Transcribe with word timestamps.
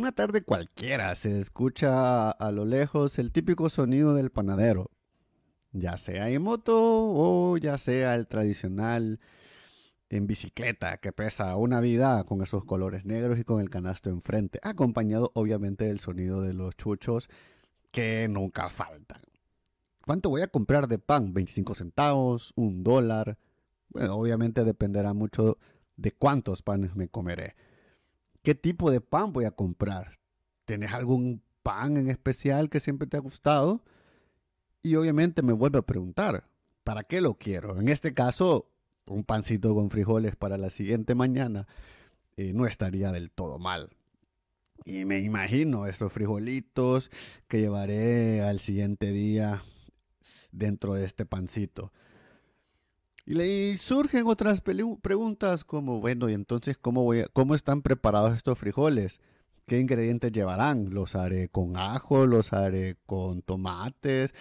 Una 0.00 0.12
tarde 0.12 0.40
cualquiera 0.40 1.14
se 1.14 1.38
escucha 1.40 2.30
a 2.30 2.52
lo 2.52 2.64
lejos 2.64 3.18
el 3.18 3.32
típico 3.32 3.68
sonido 3.68 4.14
del 4.14 4.30
panadero, 4.30 4.90
ya 5.72 5.98
sea 5.98 6.30
en 6.30 6.40
moto 6.40 6.72
o 6.74 7.58
ya 7.58 7.76
sea 7.76 8.14
el 8.14 8.26
tradicional 8.26 9.20
en 10.08 10.26
bicicleta 10.26 10.96
que 10.96 11.12
pesa 11.12 11.54
una 11.56 11.82
vida 11.82 12.24
con 12.24 12.40
esos 12.40 12.64
colores 12.64 13.04
negros 13.04 13.38
y 13.38 13.44
con 13.44 13.60
el 13.60 13.68
canasto 13.68 14.08
enfrente, 14.08 14.58
acompañado 14.62 15.32
obviamente 15.34 15.84
del 15.84 16.00
sonido 16.00 16.40
de 16.40 16.54
los 16.54 16.74
chuchos 16.78 17.28
que 17.90 18.26
nunca 18.30 18.70
faltan. 18.70 19.20
¿Cuánto 20.06 20.30
voy 20.30 20.40
a 20.40 20.48
comprar 20.48 20.88
de 20.88 20.98
pan? 20.98 21.34
¿25 21.34 21.74
centavos? 21.74 22.54
¿Un 22.56 22.82
dólar? 22.82 23.36
Bueno, 23.90 24.14
obviamente 24.14 24.64
dependerá 24.64 25.12
mucho 25.12 25.58
de 25.98 26.12
cuántos 26.12 26.62
panes 26.62 26.96
me 26.96 27.08
comeré. 27.08 27.54
¿Qué 28.42 28.54
tipo 28.54 28.90
de 28.90 29.00
pan 29.00 29.32
voy 29.32 29.44
a 29.44 29.50
comprar? 29.50 30.18
¿Tienes 30.64 30.92
algún 30.92 31.42
pan 31.62 31.96
en 31.96 32.08
especial 32.08 32.70
que 32.70 32.80
siempre 32.80 33.06
te 33.06 33.16
ha 33.16 33.20
gustado? 33.20 33.82
Y 34.82 34.94
obviamente 34.94 35.42
me 35.42 35.52
vuelvo 35.52 35.78
a 35.78 35.86
preguntar, 35.86 36.44
¿para 36.84 37.04
qué 37.04 37.20
lo 37.20 37.34
quiero? 37.34 37.78
En 37.78 37.88
este 37.88 38.14
caso, 38.14 38.70
un 39.06 39.24
pancito 39.24 39.74
con 39.74 39.90
frijoles 39.90 40.36
para 40.36 40.56
la 40.56 40.70
siguiente 40.70 41.14
mañana 41.14 41.66
eh, 42.36 42.52
no 42.54 42.66
estaría 42.66 43.12
del 43.12 43.30
todo 43.30 43.58
mal. 43.58 43.90
Y 44.86 45.04
me 45.04 45.20
imagino 45.20 45.86
estos 45.86 46.10
frijolitos 46.12 47.10
que 47.46 47.60
llevaré 47.60 48.42
al 48.42 48.60
siguiente 48.60 49.12
día 49.12 49.62
dentro 50.50 50.94
de 50.94 51.04
este 51.04 51.26
pancito. 51.26 51.92
Y 53.32 53.76
surgen 53.76 54.26
otras 54.26 54.60
preguntas 54.60 55.62
como, 55.62 56.00
bueno, 56.00 56.28
y 56.28 56.32
entonces, 56.32 56.76
¿cómo, 56.76 57.12
¿cómo 57.32 57.54
están 57.54 57.80
preparados 57.80 58.34
estos 58.34 58.58
frijoles? 58.58 59.20
¿Qué 59.68 59.78
ingredientes 59.78 60.32
llevarán? 60.32 60.90
¿Los 60.90 61.14
haré 61.14 61.48
con 61.48 61.76
ajo? 61.76 62.26
¿Los 62.26 62.52
haré 62.52 62.96
con 63.06 63.42
tomates? 63.42 64.34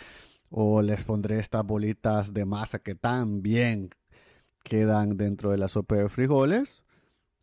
¿O 0.49 0.81
les 0.81 1.03
pondré 1.03 1.37
estas 1.37 1.63
bolitas 1.63 2.33
de 2.33 2.45
masa 2.45 2.79
que 2.79 2.95
tan 2.95 3.43
bien 3.43 3.91
quedan 4.63 5.17
dentro 5.17 5.51
de 5.51 5.59
la 5.59 5.67
sopa 5.67 5.93
de 5.97 6.09
frijoles? 6.09 6.81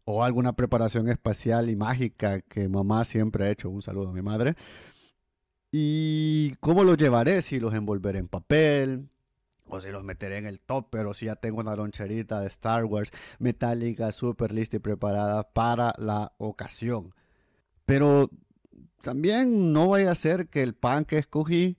¿O 0.05 0.25
alguna 0.25 0.55
preparación 0.57 1.09
espacial 1.09 1.71
y 1.71 1.77
mágica 1.77 2.41
que 2.41 2.69
mamá 2.69 3.05
siempre 3.05 3.45
ha 3.45 3.51
hecho? 3.53 3.71
Un 3.71 3.83
saludo 3.83 4.09
a 4.09 4.13
mi 4.13 4.23
madre. 4.23 4.57
¿Y 5.71 6.57
cómo 6.59 6.83
los 6.83 6.97
llevaré? 6.97 7.41
Si 7.41 7.61
los 7.61 7.73
envolveré 7.73 8.19
en 8.19 8.27
papel, 8.27 9.09
o 9.69 9.81
si 9.81 9.91
los 9.91 10.05
meteré 10.05 10.39
en 10.39 10.47
el 10.47 10.61
top, 10.61 10.89
pero 10.91 11.15
si 11.15 11.27
ya 11.27 11.37
tengo 11.37 11.61
una 11.61 11.77
loncherita 11.77 12.41
de 12.41 12.47
Star 12.49 12.85
Wars 12.85 13.11
metálica 13.39 14.13
súper 14.13 14.53
lista 14.53 14.77
y 14.77 14.81
preparada 14.81 15.43
para 15.53 15.93
la 15.99 16.33
ocasión. 16.39 17.15
Pero 17.85 18.31
también 19.03 19.73
no 19.73 19.89
vaya 19.89 20.11
a 20.11 20.15
ser 20.15 20.49
que 20.49 20.63
el 20.63 20.75
pan 20.75 21.05
que 21.05 21.19
escogí 21.19 21.79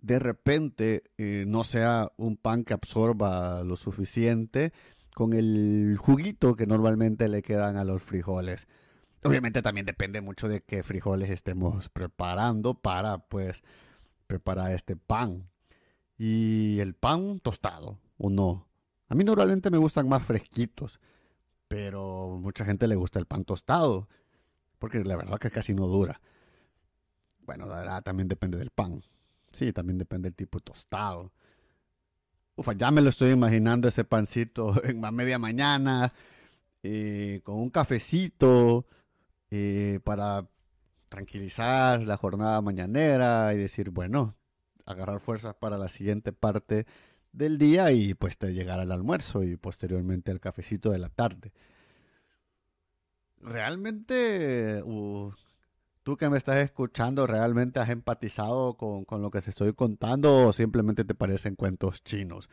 de 0.00 0.18
repente 0.18 1.02
eh, 1.18 1.44
no 1.46 1.64
sea 1.64 2.12
un 2.16 2.36
pan 2.36 2.64
que 2.64 2.74
absorba 2.74 3.62
lo 3.64 3.76
suficiente 3.76 4.72
con 5.14 5.32
el 5.32 5.96
juguito 5.98 6.54
que 6.54 6.66
normalmente 6.66 7.28
le 7.28 7.42
quedan 7.42 7.76
a 7.76 7.84
los 7.84 8.02
frijoles. 8.02 8.68
Obviamente 9.24 9.62
también 9.62 9.84
depende 9.84 10.20
mucho 10.20 10.48
de 10.48 10.62
qué 10.62 10.82
frijoles 10.84 11.30
estemos 11.30 11.88
preparando 11.88 12.74
para 12.74 13.18
pues 13.18 13.64
preparar 14.28 14.70
este 14.70 14.94
pan 14.94 15.48
y 16.18 16.80
el 16.80 16.94
pan 16.94 17.38
tostado, 17.40 17.98
¿o 18.18 18.28
no? 18.28 18.66
A 19.08 19.14
mí 19.14 19.24
normalmente 19.24 19.70
me 19.70 19.78
gustan 19.78 20.08
más 20.08 20.24
fresquitos, 20.24 21.00
pero 21.68 22.38
mucha 22.40 22.64
gente 22.64 22.88
le 22.88 22.96
gusta 22.96 23.18
el 23.18 23.26
pan 23.26 23.44
tostado, 23.44 24.08
porque 24.78 25.02
la 25.04 25.16
verdad 25.16 25.38
que 25.38 25.50
casi 25.50 25.74
no 25.74 25.86
dura. 25.86 26.20
Bueno, 27.46 27.66
también 28.02 28.28
depende 28.28 28.58
del 28.58 28.70
pan. 28.70 29.02
Sí, 29.52 29.72
también 29.72 29.96
depende 29.96 30.28
del 30.28 30.36
tipo 30.36 30.58
de 30.58 30.64
tostado. 30.64 31.32
Ufa, 32.56 32.72
ya 32.72 32.90
me 32.90 33.00
lo 33.00 33.08
estoy 33.08 33.30
imaginando 33.30 33.88
ese 33.88 34.04
pancito 34.04 34.74
en 34.84 35.00
media 35.14 35.38
mañana, 35.38 36.12
eh, 36.82 37.40
con 37.44 37.56
un 37.56 37.70
cafecito, 37.70 38.86
eh, 39.50 40.00
para 40.04 40.46
tranquilizar 41.08 42.02
la 42.02 42.16
jornada 42.16 42.60
mañanera 42.60 43.54
y 43.54 43.58
decir, 43.58 43.90
bueno, 43.90 44.37
agarrar 44.88 45.20
fuerzas 45.20 45.54
para 45.54 45.78
la 45.78 45.88
siguiente 45.88 46.32
parte 46.32 46.86
del 47.32 47.58
día 47.58 47.92
y 47.92 48.14
pues 48.14 48.38
te 48.38 48.52
llegar 48.52 48.80
al 48.80 48.92
almuerzo 48.92 49.44
y 49.44 49.56
posteriormente 49.56 50.30
al 50.30 50.40
cafecito 50.40 50.90
de 50.90 50.98
la 50.98 51.08
tarde. 51.08 51.52
Realmente, 53.40 54.82
tú 56.02 56.16
que 56.16 56.28
me 56.28 56.36
estás 56.36 56.58
escuchando, 56.58 57.26
¿realmente 57.26 57.78
has 57.78 57.90
empatizado 57.90 58.76
con, 58.76 59.04
lo 59.22 59.30
que 59.30 59.40
se 59.40 59.50
estoy 59.50 59.74
contando 59.74 60.48
o 60.48 60.52
simplemente 60.52 61.04
te 61.04 61.14
parecen 61.14 61.54
cuentos 61.54 62.02
chinos? 62.02 62.48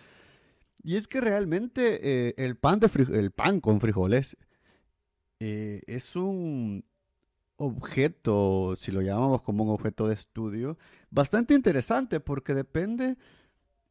Y 0.84 0.98
es 0.98 1.08
que 1.08 1.22
realmente 1.22 2.28
eh, 2.28 2.36
el, 2.38 2.58
pan 2.58 2.80
de 2.80 2.90
el 3.18 3.32
pan 3.32 3.62
con 3.62 3.82
frijoles 3.82 4.38
eh, 5.40 5.82
es 5.88 6.16
un 6.16 6.86
objeto, 7.58 8.76
si 8.76 8.92
lo 8.92 9.02
llamamos 9.02 9.42
como 9.42 9.64
un 9.64 9.70
objeto 9.70 10.08
de 10.08 10.14
estudio, 10.14 10.78
bastante 11.10 11.54
interesante 11.54 12.20
porque 12.20 12.54
depende 12.54 13.18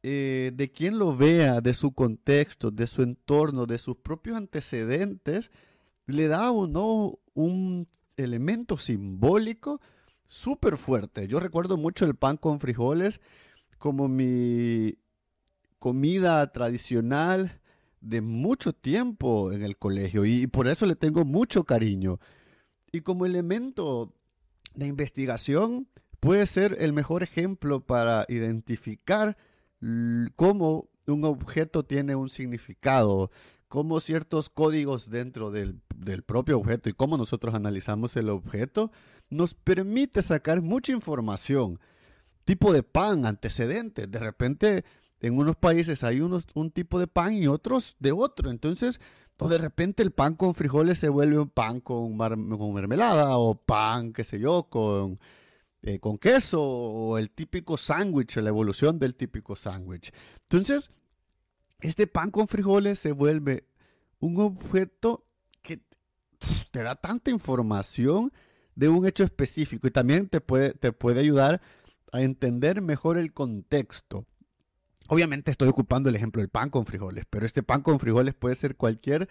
eh, 0.03 0.51
de 0.53 0.71
quién 0.71 0.99
lo 0.99 1.15
vea, 1.15 1.61
de 1.61 1.73
su 1.73 1.93
contexto, 1.93 2.71
de 2.71 2.87
su 2.87 3.01
entorno, 3.01 3.65
de 3.65 3.77
sus 3.77 3.97
propios 3.97 4.37
antecedentes, 4.37 5.51
le 6.05 6.27
da 6.27 6.51
o 6.51 6.67
no 6.67 7.19
un 7.33 7.87
elemento 8.17 8.77
simbólico 8.77 9.81
súper 10.27 10.77
fuerte. 10.77 11.27
Yo 11.27 11.39
recuerdo 11.39 11.77
mucho 11.77 12.05
el 12.05 12.15
pan 12.15 12.37
con 12.37 12.59
frijoles 12.59 13.19
como 13.77 14.07
mi 14.07 14.97
comida 15.79 16.51
tradicional 16.51 17.59
de 18.01 18.21
mucho 18.21 18.73
tiempo 18.73 19.51
en 19.51 19.63
el 19.63 19.77
colegio 19.77 20.25
y 20.25 20.47
por 20.47 20.67
eso 20.67 20.85
le 20.85 20.95
tengo 20.95 21.25
mucho 21.25 21.63
cariño. 21.63 22.19
Y 22.91 23.01
como 23.01 23.25
elemento 23.25 24.13
de 24.73 24.87
investigación 24.87 25.87
puede 26.19 26.45
ser 26.45 26.77
el 26.79 26.93
mejor 26.93 27.23
ejemplo 27.23 27.81
para 27.81 28.25
identificar 28.29 29.37
cómo 30.35 30.89
un 31.07 31.23
objeto 31.23 31.83
tiene 31.83 32.15
un 32.15 32.29
significado, 32.29 33.29
cómo 33.67 33.99
ciertos 33.99 34.49
códigos 34.49 35.09
dentro 35.09 35.51
del, 35.51 35.81
del, 35.95 36.23
propio 36.23 36.57
objeto 36.57 36.89
y 36.89 36.93
cómo 36.93 37.17
nosotros 37.17 37.53
analizamos 37.53 38.15
el 38.15 38.29
objeto 38.29 38.91
nos 39.29 39.53
permite 39.53 40.21
sacar 40.21 40.61
mucha 40.61 40.91
información. 40.91 41.79
Tipo 42.45 42.73
de 42.73 42.83
pan, 42.83 43.25
antecedentes. 43.25 44.09
De 44.09 44.19
repente 44.19 44.85
en 45.19 45.37
unos 45.37 45.55
países 45.55 46.03
hay 46.03 46.21
unos, 46.21 46.45
un 46.53 46.71
tipo 46.71 46.99
de 46.99 47.07
pan 47.07 47.33
y 47.33 47.47
otros 47.47 47.95
de 47.99 48.11
otro. 48.11 48.49
Entonces 48.49 48.99
o 49.37 49.49
de 49.49 49.57
repente 49.57 50.01
el 50.03 50.11
pan 50.11 50.35
con 50.35 50.55
frijoles 50.55 50.99
se 50.99 51.09
vuelve 51.09 51.39
un 51.39 51.49
pan 51.49 51.81
con, 51.81 52.15
mermelada 52.73 53.37
o 53.37 53.55
pan, 53.55 54.13
qué 54.13 54.23
sé 54.23 54.39
yo, 54.39 54.63
con, 54.69 55.19
eh, 55.81 55.99
con 55.99 56.17
queso 56.17 56.61
o 56.61 57.17
el 57.17 57.29
típico 57.29 57.77
sándwich, 57.77 58.37
la 58.37 58.49
evolución 58.49 58.97
del 58.97 59.15
típico 59.15 59.55
sándwich. 59.55 60.11
Entonces, 60.43 60.89
este 61.81 62.07
pan 62.07 62.31
con 62.31 62.47
frijoles 62.47 62.99
se 62.99 63.11
vuelve 63.11 63.67
un 64.19 64.39
objeto 64.39 65.25
que 65.61 65.81
te 66.71 66.83
da 66.83 66.95
tanta 66.95 67.29
información 67.31 68.31
de 68.75 68.89
un 68.89 69.05
hecho 69.05 69.23
específico 69.23 69.87
y 69.87 69.91
también 69.91 70.29
te 70.29 70.41
puede, 70.41 70.73
te 70.73 70.91
puede 70.91 71.19
ayudar 71.19 71.61
a 72.11 72.21
entender 72.21 72.81
mejor 72.81 73.17
el 73.17 73.33
contexto. 73.33 74.25
Obviamente 75.07 75.51
estoy 75.51 75.67
ocupando 75.67 76.09
el 76.09 76.15
ejemplo 76.15 76.41
del 76.41 76.49
pan 76.49 76.69
con 76.69 76.85
frijoles, 76.85 77.25
pero 77.29 77.45
este 77.45 77.63
pan 77.63 77.81
con 77.81 77.99
frijoles 77.99 78.33
puede 78.33 78.55
ser 78.55 78.75
cualquier 78.75 79.29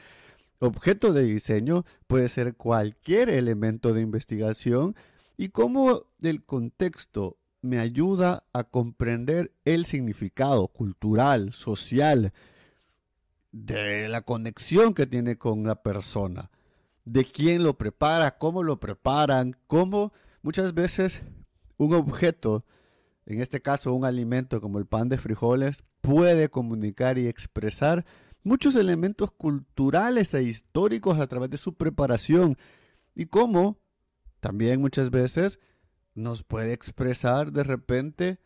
objeto 0.60 1.12
de 1.12 1.24
diseño, 1.24 1.84
puede 2.06 2.28
ser 2.28 2.54
cualquier 2.54 3.28
elemento 3.28 3.92
de 3.92 4.00
investigación 4.00 4.94
y 5.36 5.48
cómo 5.48 6.02
el 6.22 6.44
contexto 6.44 7.38
me 7.60 7.80
ayuda 7.80 8.44
a 8.52 8.64
comprender 8.64 9.52
el 9.64 9.84
significado 9.84 10.68
cultural, 10.68 11.52
social, 11.52 12.32
de 13.50 14.08
la 14.08 14.22
conexión 14.22 14.94
que 14.94 15.06
tiene 15.06 15.38
con 15.38 15.64
la 15.64 15.82
persona, 15.82 16.50
de 17.04 17.24
quién 17.24 17.62
lo 17.62 17.78
prepara, 17.78 18.36
cómo 18.36 18.62
lo 18.62 18.80
preparan, 18.80 19.56
cómo 19.66 20.12
muchas 20.42 20.74
veces 20.74 21.22
un 21.76 21.94
objeto 21.94 22.64
en 23.26 23.40
este 23.40 23.60
caso 23.60 23.94
un 23.94 24.04
alimento 24.04 24.60
como 24.60 24.78
el 24.78 24.86
pan 24.86 25.08
de 25.08 25.18
frijoles, 25.18 25.84
puede 26.00 26.48
comunicar 26.48 27.18
y 27.18 27.26
expresar 27.26 28.04
muchos 28.42 28.74
elementos 28.76 29.32
culturales 29.32 30.34
e 30.34 30.42
históricos 30.42 31.18
a 31.18 31.26
través 31.26 31.50
de 31.50 31.56
su 31.56 31.74
preparación 31.74 32.56
y 33.14 33.26
cómo 33.26 33.78
también 34.40 34.80
muchas 34.80 35.10
veces 35.10 35.58
nos 36.14 36.42
puede 36.42 36.72
expresar 36.72 37.52
de 37.52 37.64
repente 37.64 38.40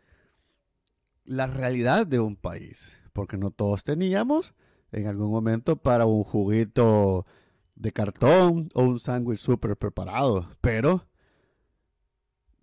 la 1.25 1.47
realidad 1.47 2.07
de 2.07 2.21
un 2.21 2.37
país, 2.37 2.97
porque 3.13 3.37
no 3.37 3.51
todos 3.51 3.85
teníamos 3.85 4.55
en 4.93 5.07
algún 5.07 5.31
momento 5.31 5.77
para 5.77 6.07
un 6.07 6.25
juguito 6.25 7.27
de 7.75 7.93
cartón 7.93 8.69
o 8.75 8.85
un 8.85 8.99
sándwich 8.99 9.41
súper 9.41 9.77
preparado, 9.77 10.49
pero 10.61 11.07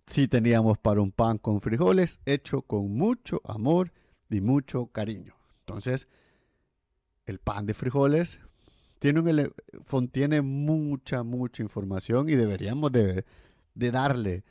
sí 0.06 0.28
teníamos 0.28 0.78
para 0.78 1.00
un 1.00 1.12
pan 1.12 1.38
con 1.38 1.60
frijoles 1.60 2.20
hecho 2.24 2.62
con 2.62 2.92
mucho 2.94 3.40
amor 3.44 3.92
y 4.30 4.40
mucho 4.40 4.86
cariño. 4.86 5.34
Entonces, 5.60 6.08
el 7.26 7.38
pan 7.38 7.66
de 7.66 7.74
frijoles 7.74 8.40
tiene 8.98 9.50
contiene 9.88 10.40
mucha, 10.40 11.22
mucha 11.22 11.62
información 11.62 12.28
y 12.28 12.34
deberíamos 12.34 12.92
de, 12.92 13.24
de 13.74 13.90
darle 13.90 14.44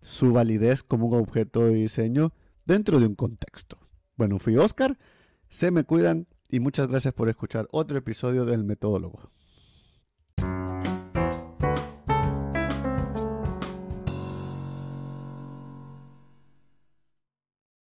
su 0.00 0.32
validez 0.32 0.82
como 0.82 1.06
un 1.06 1.14
objeto 1.14 1.66
de 1.66 1.74
diseño 1.74 2.32
dentro 2.64 2.98
de 2.98 3.06
un 3.06 3.14
contexto. 3.14 3.76
Bueno, 4.16 4.38
fui 4.38 4.56
Oscar, 4.56 4.98
se 5.48 5.70
me 5.70 5.84
cuidan 5.84 6.26
y 6.48 6.60
muchas 6.60 6.88
gracias 6.88 7.14
por 7.14 7.28
escuchar 7.28 7.68
otro 7.70 7.98
episodio 7.98 8.44
del 8.44 8.64
Metodólogo. 8.64 9.30